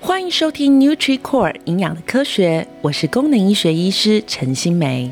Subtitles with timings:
[0.00, 5.10] 欢迎收听 NutriCore 营养的科学，我是功能医学医师陈新梅。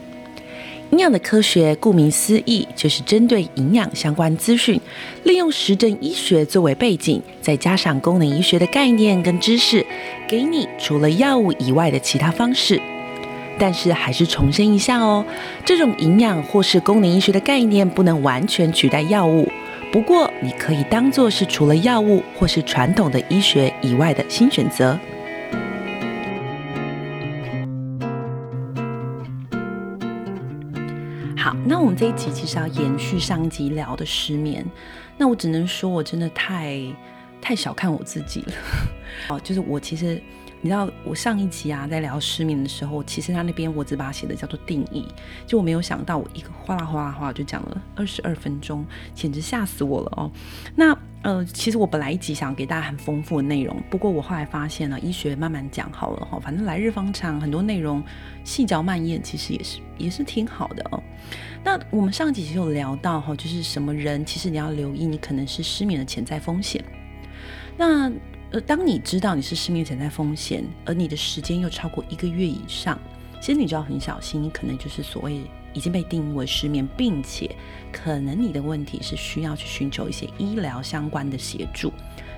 [0.91, 4.81] 营养的科学，顾名思义，就是针对营养相关资讯，
[5.25, 9.85] 利用实证医学作为背景，再加上功能医学的概念跟知识，
[10.29, 12.81] 给你除了药物以外的其他方式。
[13.59, 15.25] 但是还是重申一下哦，
[15.65, 19.51] 这种营养或是功能医学的概念不能完全取代药物。
[19.93, 24.99] 不过，你可以当做是除了药物或是传统的医学以外的新选择。
[31.37, 34.65] 好，那我们这一集其实要延续上一集聊的失眠。
[35.17, 36.79] 那我只能说，我真的太
[37.41, 38.53] 太小看我自己了。
[39.29, 40.21] 哦，就是我其实。
[40.67, 45.07] 你知道我上一集啊，在聊失眠的时候，其实他那边我只把写的叫做定义，
[45.47, 48.85] 就我没有想到我一个哗啦哗啦哗啦就讲了二十二分钟，
[49.15, 50.29] 简直吓死我了哦。
[50.75, 58.03] 那呃，其实我本来一集想给大家很丰富的内容，不过我后来发现呢，医学慢慢讲好了哈，反正来日方长，很多内容
[58.43, 61.01] 细嚼慢咽，其实也是也是挺好的哦。
[61.63, 66.85] 那我们上几集有聊到哈，就是什么人其实你要留意，你可能是失眠的潜在风险。
[67.77, 68.11] 那
[68.61, 72.99] 当你知道你是失眠潜在风险，而你的时间又超过一个月以上，
[73.41, 75.41] 其实你就要很小心，你可能就是所谓
[75.73, 77.55] 已经被定义为失眠，并且
[77.93, 81.93] 可能你的问题是需要去寻求一些医疗相关的协助。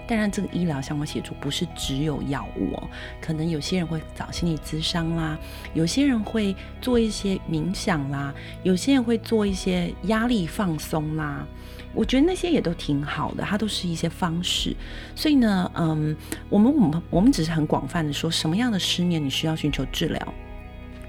[0.08, 2.88] 当然，这个医疗相关协助不是只有药物哦，
[3.20, 5.38] 可能有些人会找心理咨商啦，
[5.74, 11.46] 有些人会做一些冥想啦，有些人会做一些压力放松啦。
[11.94, 14.74] 我觉得那些也都挺好的，它都是一些方式。
[15.14, 16.16] 所以呢，嗯，
[16.48, 20.34] 我们我们我们只是很广泛的说，什么样的失眠你需要寻求治疗？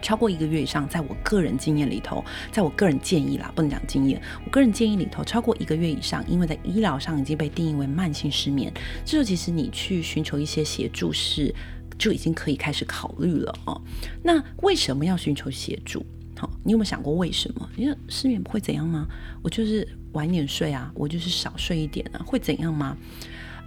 [0.02, 8.73] 超过一个月以上，在我个人经验里头，在我个人建议啦，不能讲经验，我个人建议里头，超过一个月以上，因为在医疗上已经被定义为慢性失眠，
[9.06, 11.53] 这时候其实你去寻求一些协助是
[11.97, 13.81] 就已经可以开始考虑了哦。
[14.23, 16.06] 那为什么要寻求协助？
[16.38, 17.69] 好，你有没有想过为什么？
[17.75, 19.06] 因为失眠会怎样吗？
[19.44, 22.95] 我就是晚点睡啊，我就是少睡一点啊，会怎样吗？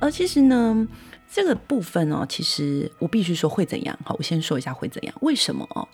[0.00, 0.88] 而其实呢，
[1.30, 3.96] 这个部分哦，其实我必须说会怎样。
[4.04, 5.14] 好，我先说一下会怎样。
[5.20, 5.86] 为什么哦？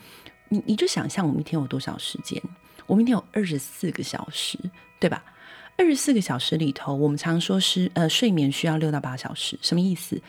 [0.48, 2.42] 你你就想象我们一天有多少时间？
[2.86, 4.58] 我们一天有二十四个小时，
[4.98, 5.24] 对吧？
[5.76, 10.20] 二十四个小时里头，我们常说是呃睡眠需要六到八小时，什么意思？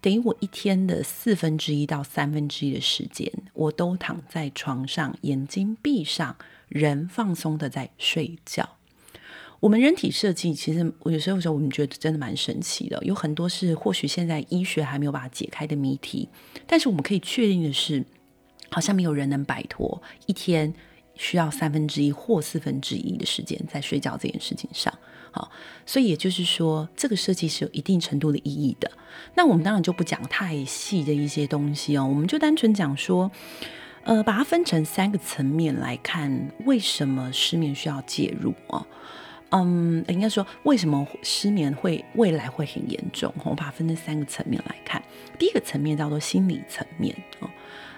[0.00, 6.36] 等于我一天的四分之一到三分之一的时间，我都躺在床上，眼睛闭上，
[6.68, 8.76] 人放松的在睡觉。
[9.60, 16.28] 我们人体设计其实，我有时候时候我们觉得真的蛮神奇的，有很多是或许现在医学还没有把它解开的谜题。
[16.66, 18.04] 但是我们可以确定的是，
[18.74, 20.74] 好像没有人能摆脱一天
[21.14, 24.92] 需要三分之一或四分之一的时间在睡觉这件事情上。
[25.30, 25.48] 好，
[25.86, 28.90] 所以也就是说，这个设计是有一定程度的意义的。
[29.36, 33.30] 那我们当然就不讲太细的一些东西哦，我们就单纯讲说，
[34.02, 38.84] 呃，把它分成三个层面来看，为什么失眠需要介入哦？
[39.50, 43.32] 嗯，应该说为什么失眠会未来会很严重？
[43.44, 45.00] 我把它分成三个层面来看。
[45.38, 47.48] 第一个层面叫做心理层面哦。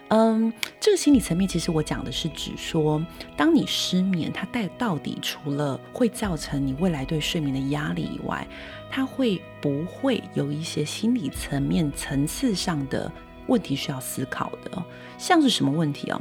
[0.08, 3.04] 嗯，这个心理层面其实我讲的是指说，
[3.36, 8.46] 当你失眠，它带到底除了会造成你未来对睡眠的压力以外，
[8.88, 13.10] 它会不会有一些心理层面层次上的
[13.48, 14.82] 问题需要思考的？
[15.18, 16.20] 像是什么问题啊？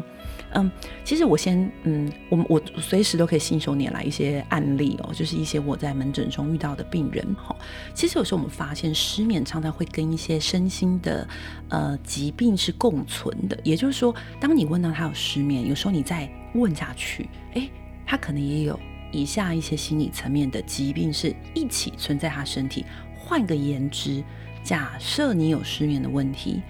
[0.57, 0.71] 嗯，
[1.03, 7.53] 其实我先嗯，我们我随时都可以信手拈来一些案例哦，就是一些我在门诊中遇到的病人哈。
[7.93, 11.27] 其实有时候我们发现失眠常常会跟一些身心的
[11.67, 17.69] 呃疾病是共存的，也就是说，当你问到他有失眠，有时候你再问下去，诶，
[18.05, 18.79] 他可能也有
[19.11, 22.85] 以下一些心理层面的疾病是一起存在他身体。
[23.13, 24.23] 换个言之，
[24.63, 26.61] 假设你有失眠的问题，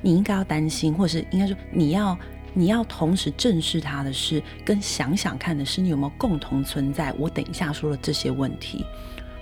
[0.00, 2.18] 你应该要担心，或者是应该说你要。
[2.58, 7.12] 你要同时正视它的是，跟想想看的是，你有没有共同存在？
[7.18, 8.82] 我等一下说的这些问题，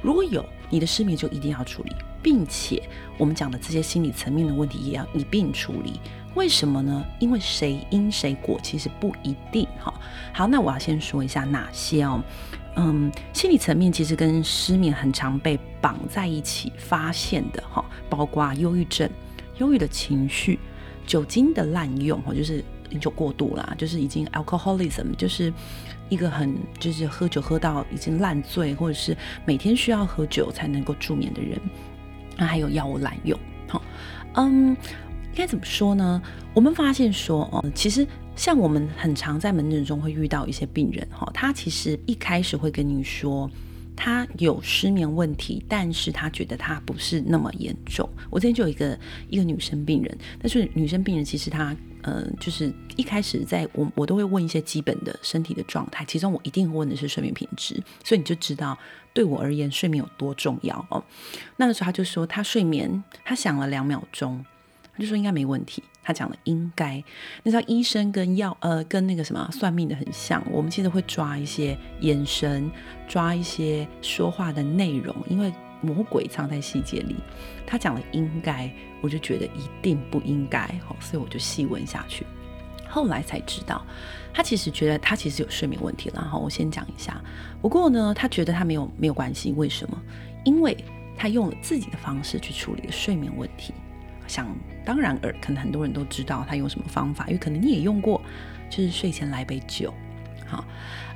[0.03, 2.83] 如果有，你的失眠就一定要处理，并且
[3.17, 6.01] 我们讲的这些心理层面的问题也要一并处理。
[6.35, 7.07] 为什么呢？
[7.21, 9.65] 因为谁因谁果其实不一定。
[9.79, 9.95] 哈，
[10.33, 12.21] 好，那我要先说一下哪些哦，
[12.75, 19.09] 嗯，心理层面其实跟失眠很常被绑在一起发现的哈，包括忧郁症、
[19.59, 20.59] 忧郁的情绪、
[21.07, 22.65] 酒精的滥用，哈，就是。
[22.95, 25.53] 饮酒过度啦，就是已经 alcoholism，就是
[26.09, 29.15] 一个很就是喝酒喝到已经烂醉，或者是
[29.45, 31.61] 每天需要喝酒才能够助眠的人。
[32.37, 33.39] 那还有药物滥用，
[33.69, 33.83] 好，
[34.35, 34.77] 嗯，应
[35.35, 36.23] 该怎么说呢？
[36.55, 43.51] 我们发现说，哦，其实像我们很常在门诊中会遇到一些病人，哈，他其实一开始会跟你说，
[43.97, 48.09] 他有失眠问题，但是他觉得他不是那么严重。
[48.31, 48.99] 我之前就有一个
[49.29, 58.77] 一个女生病人，但是女生病人其实她，呃，就是一开始在我我都会问一些基本的身体的状态，其中我一定问的是睡眠品质，所以你就知道
[59.13, 61.03] 对我而言睡眠有多重要哦。
[61.57, 64.45] 那个时候他就说他睡眠，他想了两秒钟，
[64.93, 65.83] 他就说应该没问题。
[66.05, 67.03] 他讲了应该，
[67.43, 72.71] 那叫医生跟药呃跟那个什么算命的很像，我们其实会抓一些眼神，
[73.09, 77.17] 抓一些说话的内容，因为魔鬼藏在细节里。
[77.67, 78.71] 他讲了应该，
[79.01, 82.27] 我就觉得一定不应该，好，所以我就细问下去。
[82.87, 83.85] 后来才知道，
[84.33, 86.21] 他其实觉得他其实有睡眠问题了。
[86.21, 87.21] 然后我先讲一下，
[87.61, 90.01] 不过呢，他觉得他没有没有关系，为什么？
[90.45, 90.77] 因为
[91.17, 93.75] 他用了自己的方式去处理了睡眠问题。
[94.27, 94.47] 想
[94.85, 98.21] 当然尔，可能很多人都知道他用什么方法，因为可能你也用过，
[98.69, 99.93] 就是睡前来杯酒，
[100.47, 100.65] 好，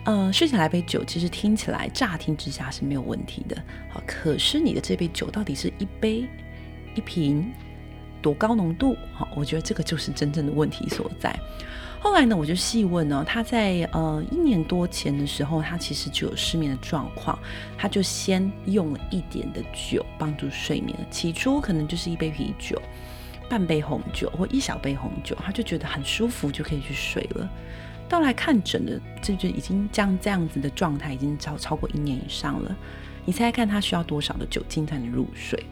[0.05, 3.56] 呃，睡前来杯酒，其实听起来乍听之下是没有问题的，
[3.90, 6.26] 好，可是你的这杯酒到底是一杯、
[6.94, 7.52] 一瓶，
[8.20, 8.96] 多高浓度？
[9.12, 11.38] 好，我觉得这个就是真正的问题所在。
[12.00, 17.39] 后来呢，我就细问呢，他在呃一年多前的时候，他其实就有失眠的状况，
[17.77, 20.97] 他就先用了一点的酒帮助睡眠。
[21.11, 22.81] 起初可能就是一杯啤酒、
[23.49, 27.49] 半杯红酒或一小杯红酒，他就觉得很舒服，就可以去睡了。
[28.09, 32.77] 到来看诊的，这就已经这样这样子的状态，已经超超过一年以上了。
[33.25, 35.62] 你猜猜看，他需要多少的酒精才能入睡？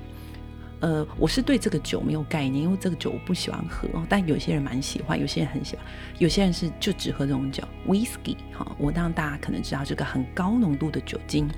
[0.81, 5.85] 呃，我是对这个酒没有概念，因为这个酒我不喜欢喝，但有些人蛮喜欢，有些人很喜欢，
[6.19, 8.71] 有些人是就只喝这种酒，whisky 哈。
[8.79, 11.49] 我当然大家可能知道这个很高浓度的酒精，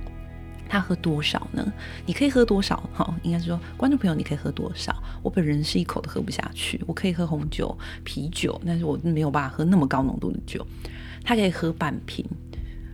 [0.68, 1.72] 他喝多少呢？
[2.06, 2.88] 你可以喝多少？
[2.94, 4.94] 哈，应该是说观众朋友你可以喝多少？
[5.20, 10.64] 我本人是一口都喝不下去，我可以喝红酒、啤酒，但是我没有办法喝那么高浓度的酒。
[11.24, 12.24] 他可以喝半瓶，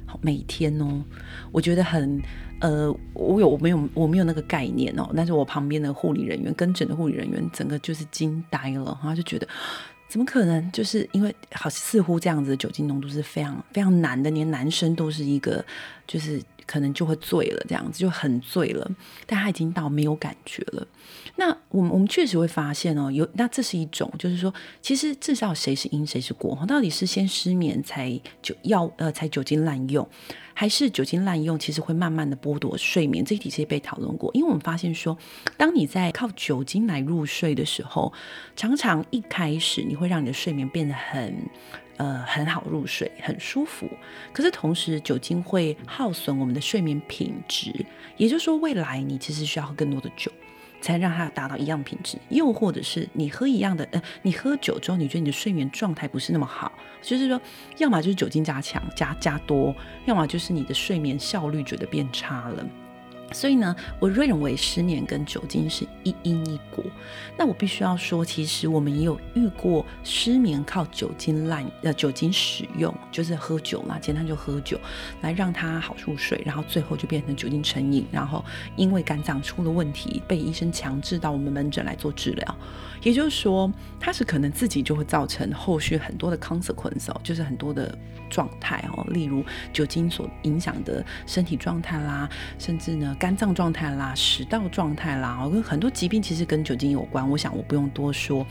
[0.06, 1.04] 好，每天哦，
[1.52, 2.22] 我觉得很。
[2.64, 9.46] 呃，我有我没有我没有那个概念哦，但是我旁边的护理人员跟诊的护理人员整个就是惊呆了，然后就觉得
[10.08, 10.72] 怎么可能？
[10.72, 15.62] 就是因为好似乎这样子的酒精浓度是非常非常难的，连男生都是一个
[16.06, 16.42] 就是。
[16.66, 18.90] 可能就会醉了，这样子就很醉了，
[19.26, 20.88] 但他已经到没有感觉了。
[21.36, 24.50] 那我们我们确实会发现哦，有那这是一种，就是说，
[24.80, 30.08] 其实至少谁是因谁是果，到底是先失眠才酒药呃才酒精滥用，
[30.54, 33.24] 还是酒精滥用其实会慢慢的剥夺睡眠？
[33.24, 35.18] 这一题其实被讨论过，因为我们发现说，
[35.56, 38.12] 当你在靠酒精来入睡的时候，
[38.56, 41.50] 常常一开始你会让你的睡眠变得很。
[41.96, 43.88] 呃，很好入睡，很舒服。
[44.32, 47.72] 可是同时，酒精会耗损我们的睡眠品质。
[48.16, 50.28] 也就是说，未来你其实需要喝更多的酒，
[50.84, 52.18] 才让它达到一样品质。
[52.28, 56.70] 又或者是你喝一样的，呃，你喝酒之后，你觉得你的睡眠状态不是那么好，
[57.00, 57.40] 就是说，
[57.78, 62.66] 要么就是酒精加强加加多，要么就是你的睡眠效率觉得变差了。
[63.34, 66.84] 所以呢，我认为失眠跟酒精是一因一果。
[67.36, 74.80] 那我必须要说，其实我们也有遇过失眠靠酒精滥呃酒精使用，就是喝酒嘛，简单就喝酒
[75.20, 78.44] 来让他好入睡，然后最后就变成酒精成瘾，然后
[78.76, 82.56] 因为肝脏出了问题，被医生强制到我们门诊来做治疗。
[83.02, 83.70] 也就是说，
[84.00, 87.98] 他是可能自己就会造成后续很多的 consequence，就是很多的
[88.30, 92.28] 状态哦，例如酒精所影响的身体状态啦，
[92.58, 93.14] 甚至呢。
[93.24, 97.26] 肝脏状态啦，食道状态啦，跟很多疾病其实跟酒精有关。
[97.26, 98.46] 我想我不用多说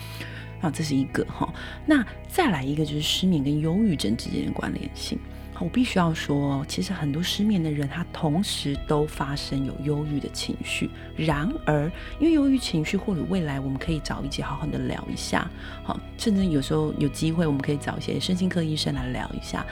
[0.61, 1.53] 啊，这是一个哈。
[1.85, 5.19] 那再来一个就是失眠跟忧郁症之间的关联性。
[5.59, 10.89] 我必须要说，其实很多失眠的人，他同时都发生有忧郁的情绪。
[11.15, 11.85] 然而，
[12.19, 15.47] 因为忧郁情绪，或者未来我们可以找一起好好的聊一下，
[15.83, 19.63] 好，甚至有时候有机会，我们可以找一些身心科医生来聊一下。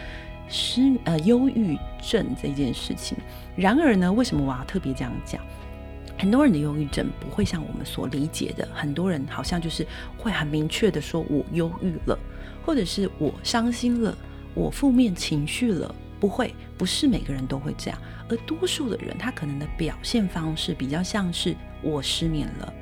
[0.52, 3.18] 失呃忧郁症这件事情，
[3.56, 5.42] 然而呢，为什么我要特别这样讲？
[6.20, 12.20] 很多人的忧郁症不会像我们所理解的，很多人好像就是会很明确的说“我忧郁了”，
[12.64, 14.16] 或者是我伤心了，
[14.54, 18.00] 我负面情绪了，不会，不是每个人都会这样。
[18.30, 22.74] 而多数的人，他可能的表现方式比较像是我失眠了，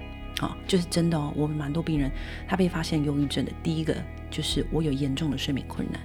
[0.41, 1.31] 啊，就是真的哦。
[1.33, 2.11] 我们蛮多病人，
[2.45, 3.95] 他被发现忧郁症的第一个
[4.29, 6.01] 就是我有严重的睡眠困难。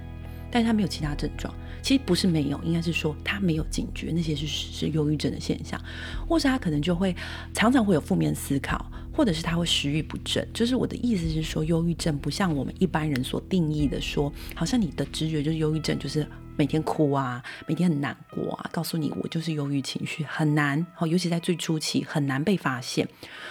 [0.55, 5.77] 但是他没有其他症状，其实不是没有，应该是说他没有警觉，那些是是忧郁症的现象，
[6.25, 7.13] 或是他可能就会
[7.53, 10.47] 常常会有负面思考，或者是他会食欲不振。
[10.53, 23.05] 就是我的意思是说，忧郁症不像我们一般人所定义的说，好像你的直觉就是忧郁症，就是每天哭啊，每天很难过啊，告诉你我就是忧郁情绪很难，好，尤其在最初期很难被发现，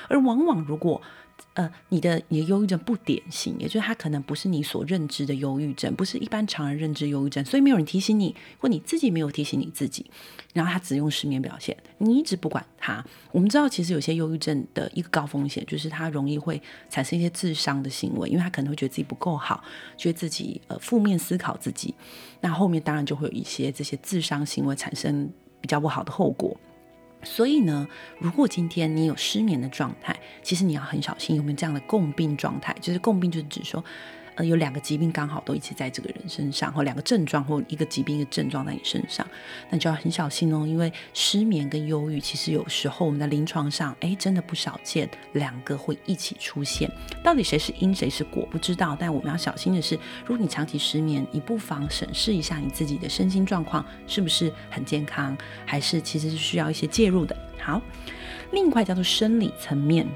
[0.08, 1.02] 而往往如果
[1.54, 10.04] 呃，你的你的忧郁症不典型，也就是它可能不是你所认知的忧郁症，不是一般常人认知忧郁症，所以没有人提醒你，或你自己没有提醒你自己，
[10.52, 13.04] 然后他只用失眠表现，你一直不管他。
[13.30, 19.62] 我们知道，其实有些忧郁症的一个高风险，就是他容易会产生一些自伤的行为，因为他可能会觉得自己不够好，
[19.96, 21.94] 觉得自己呃负面思考自己，
[22.40, 25.30] 那后面当然就会有一些这些自伤行为产生
[25.61, 26.56] 比较不好的后果。
[27.25, 27.88] 所以呢，
[28.19, 32.75] 如果今天你有失眠的状态，其实你要很小心有没有这样的共病状态。
[32.81, 33.85] 就是共病，就是指说，
[34.36, 39.26] 呃，有两个疾病刚好都一起在这个人身上，或两个症状，或一个疾病一个症状在你身上，
[39.70, 40.66] 那就要很小心哦。
[40.66, 46.90] 因为失眠跟忧郁，其实有时候我们在临床上，哎，真的不少见，两个会一起出现。
[47.22, 48.96] 到底谁是因谁是果，不知道。
[48.98, 49.94] 但我们要小心的是，
[50.26, 57.36] 如果你长期失眠，你不妨审视一下你自己的身心状况是不是很健康，还是其实是需要一些介入的。
[57.60, 57.80] 好，
[58.52, 60.06] 另一块叫做生理层面。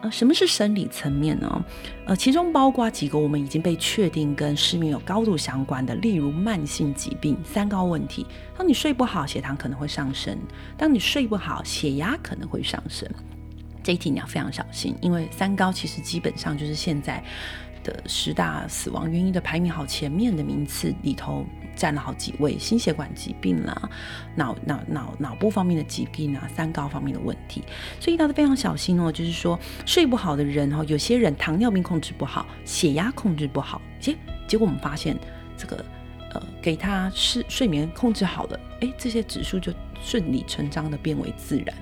[0.00, 1.64] 呃，什么是生理层面呢？
[2.06, 8.24] 呃，其中包括几个我们已经被确定跟失眠有高度相关的，例如慢性疾病、三高问题。
[8.56, 10.36] 当你睡不好，血糖可能会上升；
[10.76, 13.08] 当你睡不好，血压可能会上升。
[13.82, 17.24] 这一题你要非常小心，因为三高其实基本上就是现在
[17.82, 21.44] 的十大死亡原因的排名好前面的名次里头。
[21.78, 23.88] 占了好几位，心血管疾病啦，
[24.34, 27.62] 脑脑脑脑部方面的疾病啊，三高方面的问题，
[28.00, 29.12] 所以大家非常小心哦。
[29.12, 34.16] 就是说，睡不好的人哦，有些人糖尿病控制不好，血压控制不好，结
[34.48, 35.16] 结果我们发现
[35.56, 35.84] 这个
[36.32, 41.74] 呃，给他是睡眠控制好了，哎，这些指数就顺理成章的变为自然。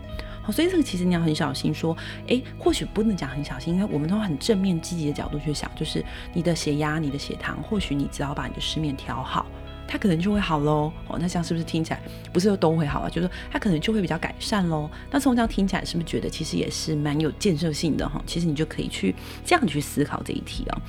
[0.43, 1.97] 好，所以这个其实你要很小心说，
[2.29, 9.47] 哎，或许不能讲很小心，因为我们都很正面积极的角度去想，就是你的血压、你的血糖，或许你只要把你的失眠调好。
[9.89, 12.01] 他可能就会好喽，哦，那这样是不是听起来
[12.33, 13.09] 不是都会好啊？
[13.09, 14.91] 就是说它可能就会比较改善喽。
[15.11, 18.23] 那从这样听起来，是不是觉得其实也是蛮有建设性的哈？
[18.27, 19.15] 其实你就可以去
[19.45, 20.83] 这样去思考这一题啊。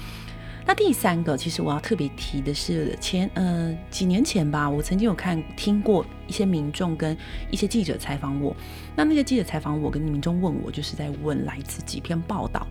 [0.66, 7.16] 那第三个，其实我要特别提的是前呃几年前吧，我曾经有看听过一些民众跟
[7.50, 8.54] 一些记者采访我，
[8.94, 12.68] 那那些记者采访我跟民众问我，就是在问来自几篇报道。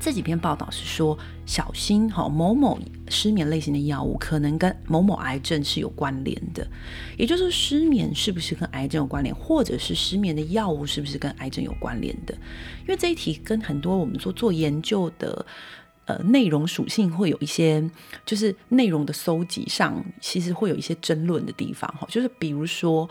[0.00, 2.78] 这几篇报道是说，小心哈，某某
[3.08, 6.66] 失眠类型的药物可能跟某某癌症是有关联的，
[7.16, 12.32] 也就是说，失眠是不是跟癌症有关联，或者是失眠的药物是不是跟癌症有关联的？
[12.82, 15.44] 因为这一题跟很多我们说做研究的
[16.06, 17.82] 呃内容属性会有一些，
[18.24, 23.08] 就是内容的搜集上其实会有一些争论的地方哈，就是比如说，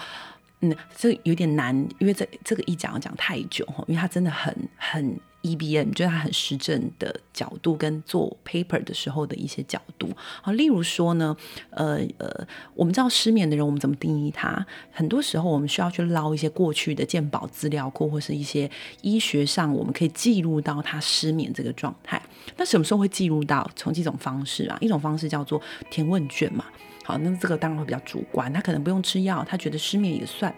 [0.61, 5.19] 嗯，这有点难，因为这这个一讲要讲太久哈，因为它真的很很。
[5.43, 10.09] EBM 就是它很实证的角度跟做 paper 的时候的一些角度
[10.41, 11.35] 好，例如说呢，
[11.69, 14.65] 呃呃，我们知道失眠的人，我们怎么定义他？
[14.91, 18.69] 很多时候我们需要去捞一些过去的鉴宝资料库，或是一些
[19.01, 22.21] 医学上我们可以记录到他失眠这个状态。
[22.57, 23.69] 那什么时候会记录到？
[23.75, 26.65] 从几种方式啊，一种方式叫做填问卷嘛。
[27.03, 30.53] 好，那这个当然会比较主观，他可能不用吃药，他觉得失眠也算。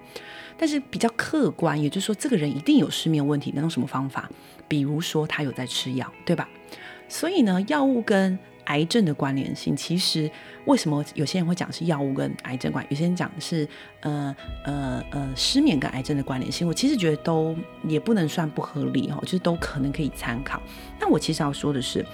[0.60, 4.30] 但是比较客观，也就是说，这个人一定有失眠问题，能用什么方法？
[4.68, 6.50] 比如说他有在吃药，对吧？
[7.08, 10.30] 所以呢，药物跟癌症的关联性，其实
[10.66, 13.66] 为什么有些人会讲是药物跟癌症关，有些人讲的是
[14.02, 14.36] 呃
[14.66, 17.56] 呃呃失眠跟癌症的关联性，我其实觉得都
[17.88, 20.62] 也不能算不合理哈，就是都可能可以参考。
[21.00, 22.06] 那我其实要说的是。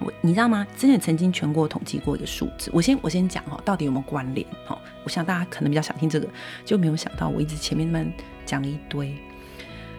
[0.00, 0.66] 我你知道吗？
[0.76, 4.46] 之前曾经全国统计过一个数字，我先我先讲哈，到底有没有关联？
[4.66, 6.28] 哈，我想大家可能比较想听这个，
[6.64, 8.10] 就没有想到我一直前面那么
[8.44, 9.14] 讲了一堆，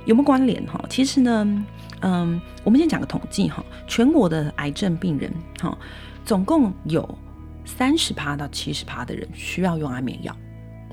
[0.05, 0.65] 有没有关联？
[0.65, 1.65] 哈，其实呢，
[2.01, 5.77] 嗯，我们先讲个统计哈，全国的癌症病人哈，
[6.25, 7.17] 总共有
[7.63, 10.35] 三十趴到七十趴的人需要用安眠药。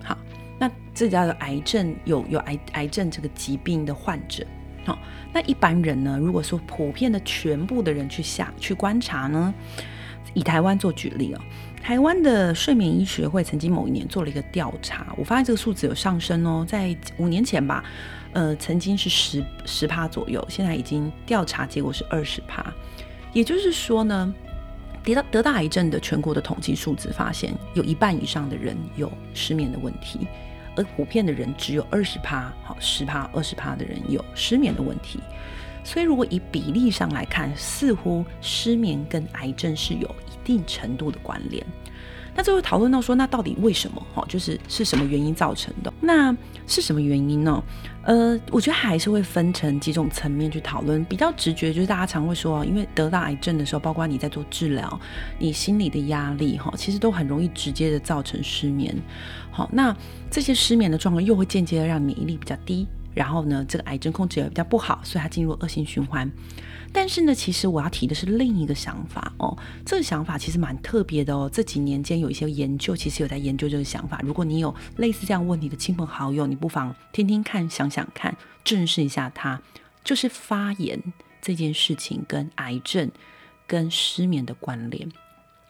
[0.04, 0.16] 好，
[0.58, 4.46] 那这叫做癌症有有癌癌症这个疾病的患者。
[4.84, 4.98] 好，
[5.32, 6.18] 那一般人呢？
[6.20, 9.54] 如果说普遍的全部的人去下去观察呢，
[10.34, 11.40] 以台湾做举例哦，
[11.80, 17.84] 台湾的睡眠医学会曾经某一年做了一个调查，我发现这个数字有上升哦，在五年前吧，
[18.32, 22.64] 呃，曾经是十十趴左右，现在已经调查结果是二十趴，
[23.32, 24.34] 也就是说呢，
[25.04, 30.26] 得到得到癌症的全国的统计数字发现，有一半以上的人有失眠的问题。
[30.76, 35.20] 而普遍的人只有二十趴，好，十趴、二十趴的人有失眠的问题，
[35.84, 41.64] 所以如果以比例上来看，似乎失眠跟癌症是有一定程度的关联。
[42.34, 44.02] 那最后讨论到说，那到底为什么？
[44.14, 45.92] 哈，就是是什么原因造成的？
[46.00, 46.34] 那
[46.66, 47.62] 是什么原因呢？
[48.04, 51.04] 呃，我觉得还是会分成几种层面去讨论。
[51.04, 55.00] 比较直觉就是大家常会说，因为得到癌症的时候，包括你在做治疗，
[55.38, 58.96] 你心理的压力，哈，其实都很容易直接的造成失眠。
[59.50, 59.94] 好，那
[60.30, 66.30] 这些失眠的状况又会间接的让免疫力比较低，然后呢，这个癌症控制也比较不好，所以它进入恶性循环。
[66.92, 71.50] 但是呢，其实我要提的是另一个想法哦，这个想法其实蛮特别的哦。
[71.52, 74.20] 这几年间有一些研究，其实有在研究这个想法。
[74.22, 79.60] 如果你有类似这样问题的亲朋好友，你不妨听听看，想想看，正视一下它，
[80.04, 81.02] 就是发炎
[81.40, 83.10] 这件事情跟癌症
[83.66, 85.10] 跟失眠的关联。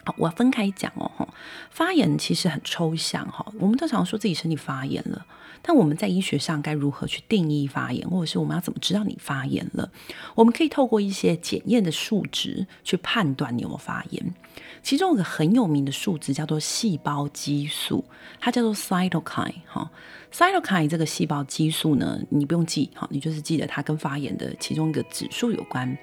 [0.05, 1.29] 好，我要分开讲哦。
[1.71, 5.25] 发炎其实很抽象哈，我们通常说自己身体发炎了，
[5.63, 9.91] 但我们在医学上该如何去定义发炎，或者是我们要怎么知道你发炎了？
[10.35, 14.35] 我们可以透过一些检验的数值去判断你有没有发炎。
[14.83, 18.05] 其中有个很有名的数值叫做细胞激素，
[18.41, 19.89] 它叫做 cytokine 哈。
[20.33, 25.97] cytokine 这个细胞激素呢，你不用记哈，你就是记得它跟发炎的其中一个指数有关。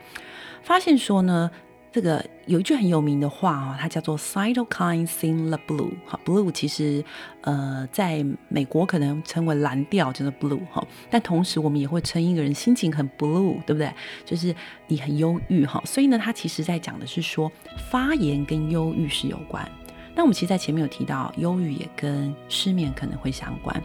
[0.63, 1.51] 发现说呢。
[1.91, 5.91] 这个有一句很有名的话啊，它叫做 “cytokines in the blue”。
[6.05, 7.03] 哈，blue 其实
[7.41, 10.85] 呃，在美国可能称为蓝调，就是 blue 哈。
[11.09, 13.91] 但同时我们也会称一个人心情很 blue，对不对？
[14.23, 14.55] 就是
[14.87, 15.81] 你很忧郁哈。
[15.83, 17.51] 所以呢，它其实在讲的是说
[17.89, 19.67] 发炎跟忧郁是有关。
[20.13, 23.81] 那我们其实，在前面有提到，忧郁也跟失眠可能会相关。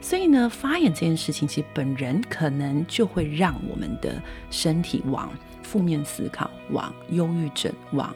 [0.00, 5.30] 所以呢，发炎这件事情，其实本人可能就会让我们的身体往。
[5.62, 8.12] 负面思考，往忧郁症，往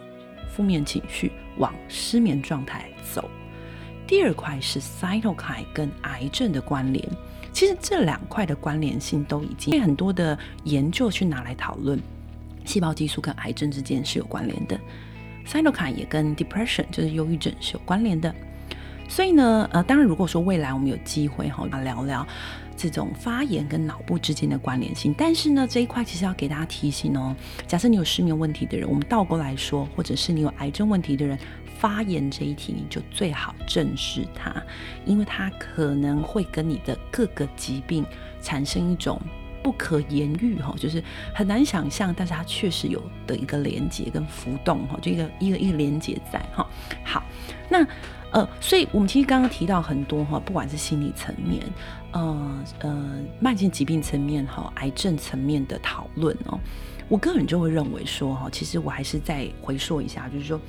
[0.50, 3.31] 负面情绪，往失眠状态走。
[4.09, 7.09] 第二块是 cytokine 跟癌症的关联。
[7.53, 11.97] 其实这两块的关联性都已经被很多的研究去拿来讨论，
[12.64, 14.76] 细胞激素跟癌症之间是有关联的。
[15.47, 18.35] cytokine 也跟 depression 就是忧郁症是有关联的。
[19.08, 22.26] 所以呢，呃，当然如果说未来我们有机会哈，来聊聊。
[22.76, 27.34] 这种发炎跟脑部之间的关联性，但是呢，这一块其实要给大家提醒哦。
[27.68, 31.38] 假设你有失眠问题的人，我们倒过来说，或者是你有癌症问题的人，
[31.78, 34.52] 发炎这一题你就最好正视它，
[35.04, 38.04] 因为它可能会跟你的各个疾病
[38.42, 39.23] 产生一种
[39.62, 46.68] 不可言喻哈，就是很难想象，但是它确实有的一个连接跟浮动哈，就一个一个一个连接在哈。
[47.04, 47.23] 好，
[47.68, 47.87] 那。
[48.35, 51.62] 呃，所以我们其实刚刚提到很多哈，不管是心理层面，
[52.11, 56.59] 呃呃，慢性疾病层面哈，癌症层面的讨论哦，
[57.09, 60.61] 我个人就会认为说哈，其实我还是再回溯一下，就是说，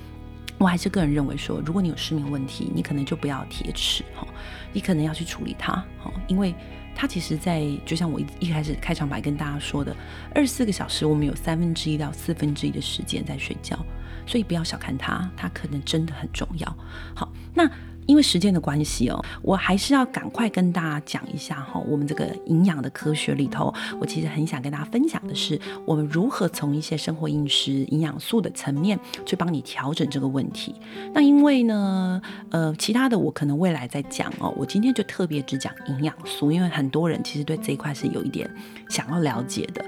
[0.59, 4.27] 我还是个人认为说，如果你有失眠问题，你可能就不要铁齿哈，
[4.71, 6.53] 你可能要去处理它哈，因为
[6.93, 9.95] 它其实在就像我一一开始开场白跟大家说的，
[10.35, 13.83] 二十四个小时我们有三分之一到四分之一的时间在睡觉。
[14.25, 16.77] 所以不要小看它，它可能真的很重要。
[17.15, 17.69] 好，那
[18.07, 30.75] 因为时间的关系哦，我还是要赶快跟大家讲一下哈，我们这个营养的科学里头，我其实很想跟大家分享的是，我们如何从一些生活饮食、营养素的层面去帮你调整这个问题。
[31.15, 38.47] 那因为呢，呃，其他的我可能未来再讲哦，我今天就特别只讲营养素，因为很多人其实对这一块是有一点
[38.87, 39.83] 想要了解的。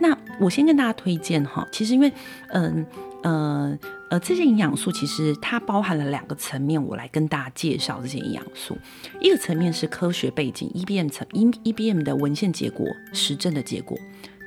[0.00, 2.12] 那我先跟大家推荐哈，其实因为
[2.48, 2.84] 嗯。
[3.22, 3.78] 呃
[4.08, 8.76] 呃，这些营养素其实它包含了两个层面，我来跟大家介绍这些营养素。
[9.20, 13.96] 一个层面是科学背景，EBM 层，EBM 的文献结果、实证的结果。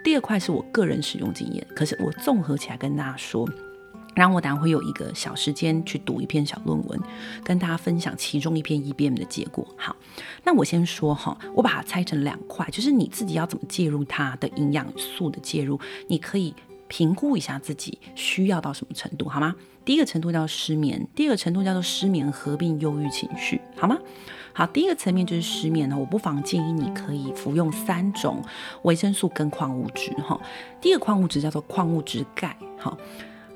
[0.04, 3.48] 第二块是我个人使用经验，可是我综合起来跟大家说，
[4.16, 7.00] 然后我等下会有一个小时间去读一篇小论文，
[7.42, 9.66] 跟大家分享其中一篇 EBM 的结果。
[9.78, 9.96] 好，
[10.44, 16.54] 那我先说哈，我把它拆成两块，就是你自己要怎么介入它的营养素的介入，你可以。
[16.96, 19.56] 评估一下自己需要到什么程度，好吗？
[19.84, 23.98] 第一个程度叫失眠，第二个程度叫做失眠合并忧郁情绪，好吗？
[24.54, 28.44] 好，第一个层面就是失眠呢，我不妨建议你可以服用三种
[28.84, 30.40] 维生素跟矿物质，哈。
[30.80, 32.96] 第一个矿物质叫做矿物质钙，哈。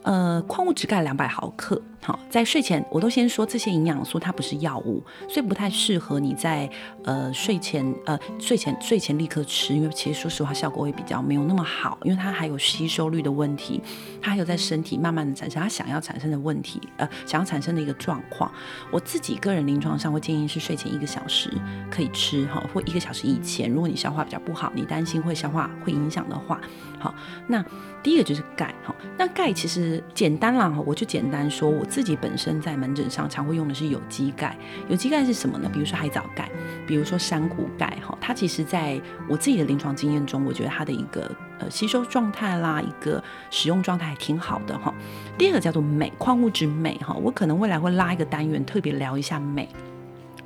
[0.01, 6.69] 呃，矿物质钙两百毫克，好，在睡前我都先说这些营养素它不是药物，所以不太适合你在
[7.03, 13.81] 呃睡前呃睡前睡前立刻吃，因为其实说实话效果会比较没有那么好，因为它还有吸收率的问题，
[14.21, 18.49] 它还有在身体慢慢的产生它想要产生的问题，呃，想要产生的一个状况。
[18.89, 21.51] 我自己个人临床上会建议是睡前一个小时
[21.91, 26.61] 可以吃哈，或一个小时以前，如果你消化比较不好，你担心会消化会影响的话，
[26.99, 27.13] 好，
[27.47, 27.65] 那。
[28.03, 34.57] 第一个就是钙哈，那钙其实简单啦哈，我就简单说，我自己本身在门诊上常会用的是有机钙。
[34.89, 35.69] 有机钙是什么呢？
[35.71, 36.49] 比如说海藻钙，
[36.85, 44.93] 比如说山谷钙哈，它其实在我自己的临床经验中，我觉得它的一个呃吸收状态啦，一个使用状态还挺好的哈。
[45.37, 49.67] 第二个叫做镁，矿物质镁哈，我可能未来会拉一个单元特别聊一下镁。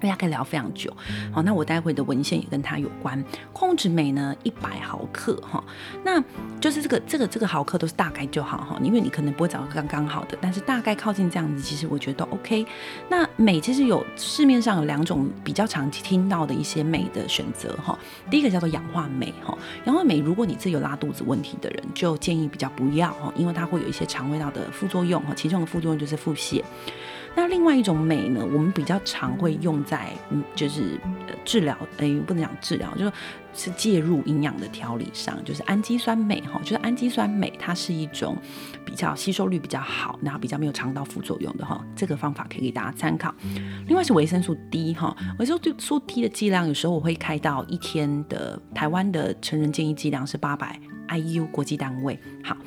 [0.01, 0.91] 大家可以聊非常久，
[1.31, 3.23] 好，那我待会的文献也跟它有关。
[3.53, 5.63] 控制镁呢，一百毫克哈，
[6.03, 6.21] 那
[6.59, 12.65] 就是这个这个这个毫克都是大概就好哈，因为你可能不会找到刚刚好的，但是大概靠近这样子，其实我觉得都 OK。
[13.07, 17.97] 那镁其实有市面上有两种比较常听到的一些镁的选择哈，
[18.29, 26.63] 第一个叫做氧化镁哈，氧化镁如果你自己有拉肚子问题的人，就建议比较不要哈，因为它会有一些肠胃道的副作用哈，其中的副作用就是腹泻。
[27.33, 30.99] 那另外一种镁呢，我们比较常会用在，嗯，就是
[31.45, 33.11] 治疗，哎，不能讲治疗，就是
[33.53, 38.37] 是介入营养的调理上，就是氨基酸镁哈，就是氨基酸镁，它是一种
[38.85, 43.33] 比较吸收率比较好，然后比较没有肠道副作用的哈，这个方法可以给大家参考。
[43.87, 52.19] 另外是维生素 D 哈，维生素 D 的剂量有时候我会开到一天的台湾的成人建议剂量是八百 IU 国际单位。
[52.43, 52.57] 好，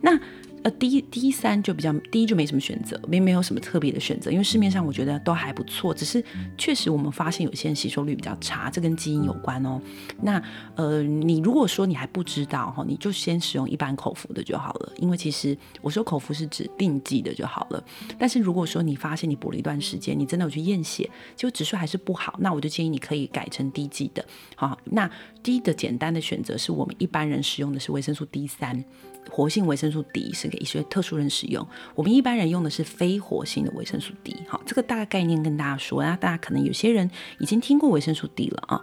[0.00, 0.18] 那。
[0.64, 6.24] 呃，D D 三就比较 D 就没什么选择，没没有什么特别的选择，因为市面上我觉得都还不错，只是
[6.56, 9.78] 确实我们发现有些人吸收率比较差，这跟基因有关哦。
[10.22, 10.42] 那
[10.74, 17.84] 呃，你如果说你还不知道哈，你就先使用一般口服的就好了，因为其实我说口服是指定剂的就好了。
[18.18, 21.04] 但是如果说你发现你补了一段时间，你真的有去验血，
[21.36, 24.24] 结果指数还是不好，那我就建议你可以改成低剂的。
[24.56, 25.10] 好，那
[25.42, 28.82] 低的简单的选择是我们一般人使用的是维生素 D 三。
[29.30, 34.36] 活性维生素 D 是给一些特殊人使用，我们一般人用的是非活性的维生素 D。
[34.48, 38.80] 好，这个大概概念跟大家说，那大家可能有些人已经听过维生素 D 了啊。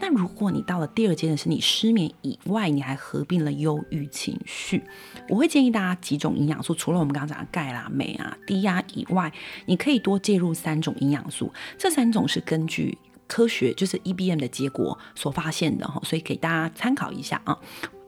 [0.00, 4.82] 那如果你到了第二阶段是你失眠以外，你还合并了忧郁情绪，
[5.28, 9.30] 我会建议大家几种营养素，除了我们刚刚讲的钙啦、镁啊、D 啊以外，
[9.66, 11.52] 你可以多介入三种营养素。
[11.76, 17.58] 这三种是根据科学，就是 EBM 的结果所发现的哈，所以给大家参考一下啊。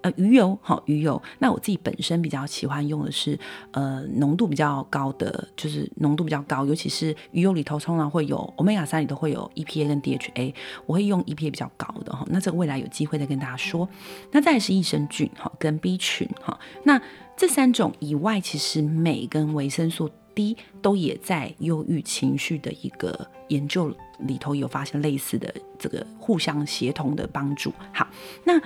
[0.03, 1.21] 呃，鱼油好，鱼油。
[1.39, 3.39] 那我自己本身比较喜欢用的是，
[3.71, 10.55] 呃，浓度比较高的，就是浓度比较高，尤其是鱼油里头通常会有欧米伽三里头会有 EPA 跟 DHA，
[10.87, 12.27] 我会用 EPA 比较高的哈。
[12.29, 13.89] 那这个未来有机会再跟大家说。
[14.33, 16.59] 那再来是益生菌哈，跟 B 群哈。
[16.83, 17.01] 那
[17.37, 27.73] 这三种以外，其实镁跟维生素 D 都也在忧郁情绪的一个研究里头有发现类似的这个互相协同的帮助。
[27.93, 28.09] 好，
[28.45, 28.61] 那。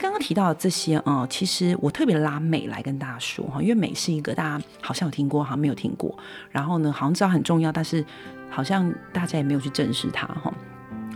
[0.00, 6.16] 刚刚提到这些啊、嗯，其实我特别拉美来跟大家说哈，因为美是一个大家好像有听过，好像没有听过。
[6.50, 8.02] 然后呢，好像知道很重要，但是
[8.48, 10.50] 好像大家也没有去正视它哈。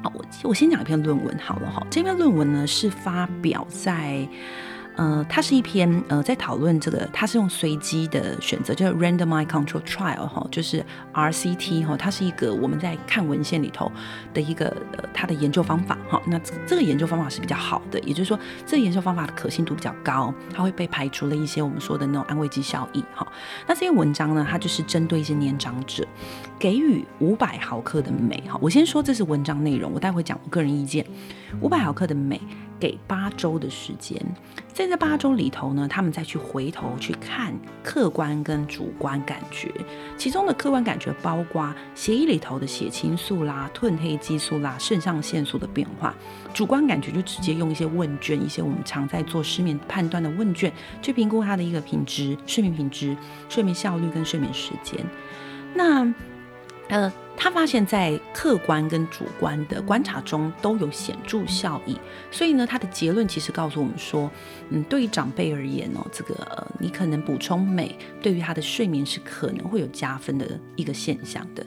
[0.02, 1.82] 好，我我先讲一篇论文好了哈。
[1.90, 4.28] 这篇论文呢是发表在。
[4.96, 13.90] 呃，它是一篇呃，在讨论这个，它是用随机的选择，就是 randomized control trial 哈，就是 RCT 哈，它是一个我们在看文献里头
[14.32, 16.22] 的一个呃，它的研究方法哈。
[16.26, 23.26] 那这个研究方法是比较好的，也就是说，这个研究方法的可信度比较高，它会被排除了一些我们说的那种安慰剂效应哈。
[23.66, 26.06] 那这篇文章呢，它就是针对一些年长者，
[26.56, 28.56] 给予五百毫克的镁哈。
[28.60, 31.04] 我先说这是文章内容，我待会讲我个人意见，
[31.60, 32.40] 五百毫克的镁。
[32.78, 34.20] 给八周的时间，
[34.72, 39.72] 在这八周里头呢，他们再去回头去看客观跟主观感觉，
[40.16, 46.12] 其中的客观感觉包括血液里头的血清素啦、褪黑激素啦、肾上腺素的变化；
[46.52, 53.16] 主观感觉就直接用一些问卷，一些我们常在做失眠判断的问卷，去评估他的一个品质、睡眠品质、
[53.48, 54.98] 睡眠效率跟睡眠时间。
[55.74, 56.04] 那
[56.88, 57.12] 呃。
[57.36, 61.98] 他发现，在客观跟主观的观察中都有显著效益，
[62.30, 64.30] 所以呢，他的结论其实告诉我们说，
[64.70, 71.66] 嗯，对于长辈而言哦，这个、呃、你可能补充镁，对于他的睡眠是可能会有加分的一个现象的。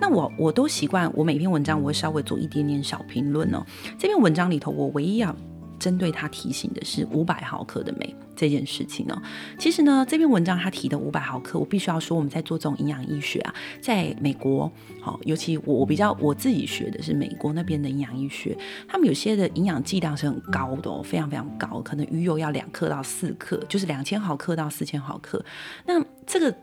[0.00, 3.62] 那我我都习惯，我每篇文章我会稍微做一点点小评论哦。
[3.98, 5.36] 这篇文章里头，我唯一要
[5.82, 8.14] 针对他提醒的是五百毫克的镁。
[8.34, 9.22] 这件事情呢，
[9.58, 18.56] 其实呢，这篇文章他提的五百毫克，我必须要说，我们在做这种营养医学啊，在美国，好，尤其我我比较我自己学的是美国那边的营养医学，
[18.88, 25.44] 他们有些的营养剂量是很高的哦，非常非常高，可能鱼油要两克到四克，就是两千毫克到四千毫克。
[25.86, 26.54] 那这个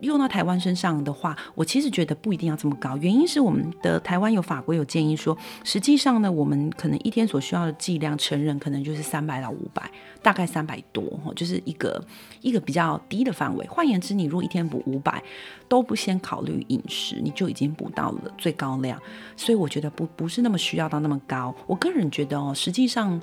[0.00, 9.90] 用到台湾身上的话，我其实觉得不一定要这么高，原因是我们的台湾有法规有建议说，实际上呢，我们可能一天所需要的剂量，成人可能就是三百到五百，
[10.22, 11.04] 大概三百多。
[11.34, 12.02] 就是一个
[12.40, 13.66] 一个比较低的范围。
[13.66, 15.22] 换言之，你如果一天补五百，
[15.68, 19.00] 都不先考虑饮食，你就已经补到了最高量。
[19.36, 21.54] 所以我觉得不不是那么需要到那么高。
[21.66, 23.20] 我个人觉得哦，实际上。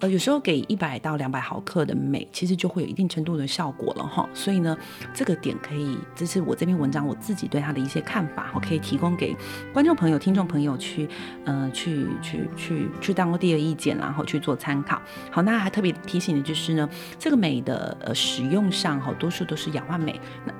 [0.00, 4.28] 呃，有时候给一百到两百毫克的镁，其实就会有一定程度的效果了哈。
[4.32, 4.76] 所以呢，
[5.12, 9.36] 这个点可以，这是我这篇文章我自己对它的一些看法，我可以提供给
[9.72, 11.08] 观众朋友、听众朋友去，
[11.44, 15.00] 呃，去去去去当第二意见，然后去做参考。
[15.30, 20.18] 好，那还特别提醒的就是呢，这个镁的呃使用上，好多数都是氧化镁。
[20.46, 20.52] 那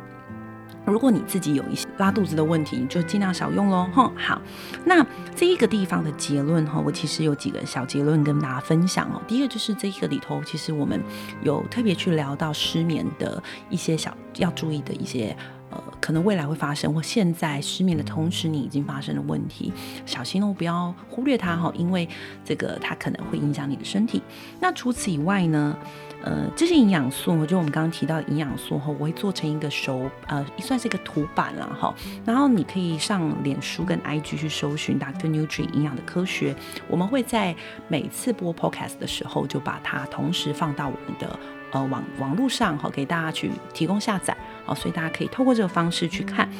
[0.92, 3.88] 如果你自己有一些拉肚子的问题，你就尽量少用喽。
[3.92, 4.40] 哼，好，
[4.84, 9.22] 那这一个地方的结论哈，我其实有几个小结论跟大家分享哦。
[9.28, 11.00] 第一个就是这一个里头，其实我们
[11.42, 15.36] 有特别去聊到失眠的一些小要注意的一些。
[15.72, 19.72] 呃，可能未来会发生，或现在失眠的同时，你已经发生的问题，
[20.04, 22.08] 小心哦，不要忽略它哈，因为
[22.44, 24.20] 这个它可能会影响你的身体。
[24.58, 25.78] 那除此以外呢，
[26.22, 31.94] 呃，这些营养素，就我们刚刚提到营养素哈，我会做成一个手，呃，算是一个图板了哈。
[32.24, 35.26] 然后你可以上脸书跟 IG 去搜寻 Dr.
[35.26, 36.54] Nutri 营养的科学，
[36.88, 37.54] 我们会在
[37.88, 41.38] 每次播 Podcast 的时候，就把它同时放到我们的。
[41.72, 46.50] 呃，网网络上哈，给大家去提供下载，哦，所以大家可以透过这个方式去看。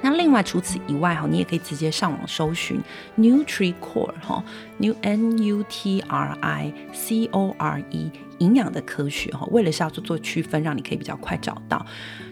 [0.00, 2.80] 那另外除此以外哈，你也可以直接上网搜寻
[3.18, 4.42] NutriCore 哈
[4.78, 8.10] ，New N U T R I C O R E。
[8.38, 11.84] 营养的科学哈，为了是要做做区分，让你可以比较快找到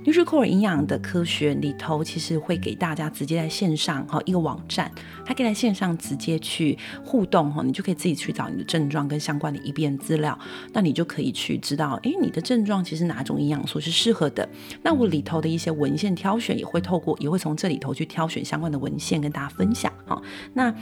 [0.04, 4.90] NutriCore 营养的科学里头，其实会给大家直接在线上哈一个网站，
[5.24, 10.38] 它可以在线上直接去互动哈，你就可以自己去找你的症状跟相关的一遍资料，
[10.72, 14.48] 那你就可以去知道，诶，你的症状其实哪种营养素是适合的。
[14.82, 20.20] 那我里头的一些文献挑选也会透过，也会从这里头去挑选相关的文献跟大家分享哈。
[20.54, 20.72] 那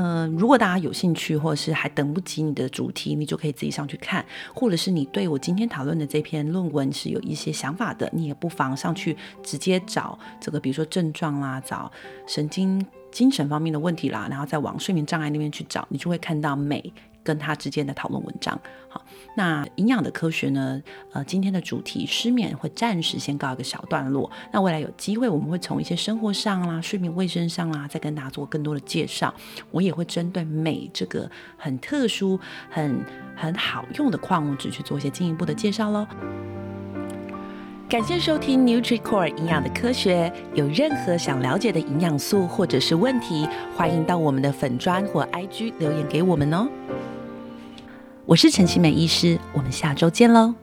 [0.00, 4.22] 嗯、如果大家有兴趣，或者是还等不及你的主题，你就可以自己上去看；
[4.54, 11.90] 或者是你对我今天讨论的这篇论文是有一些想法的，你也不妨上去直接找这个，比如说症状啦，找
[12.28, 16.92] 神经、精神方面的问题啦，然后再往睡眠障碍那边去找，你就会看到美。
[17.28, 19.04] 跟他之间的讨论文章，好，
[19.36, 20.82] 那营养的科学呢？
[21.12, 24.30] 呃，今天的主题失眠会暂时先告一个小段落。
[24.50, 29.34] 那未来有机会，我们会从一些生活上啦、睡眠卫生上啦，再跟大家做更多的介绍。
[29.70, 33.04] 我也会针对镁这个很特殊、很
[33.36, 36.06] 很好用的矿物质去做一些进一步的介绍喽。
[37.90, 40.32] 感谢收听 NutriCore 营养的科学。
[40.54, 46.66] 有任何想了解的营养素或者是问题，欢迎到我们的粉砖或 IG 留言给我们哦。
[48.28, 50.54] 我是陈其美医师，我们下周见喽。